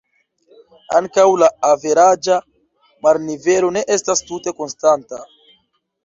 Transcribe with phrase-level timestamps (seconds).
[0.99, 2.37] Ankaŭ la averaĝa
[3.07, 5.21] marnivelo ne estas tute konstanta.